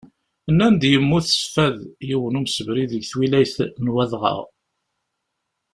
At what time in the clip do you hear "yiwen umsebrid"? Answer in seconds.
2.07-2.89